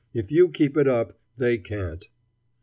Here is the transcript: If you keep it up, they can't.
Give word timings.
If 0.15 0.31
you 0.31 0.49
keep 0.49 0.77
it 0.77 0.87
up, 0.87 1.19
they 1.37 1.59
can't. 1.59 2.03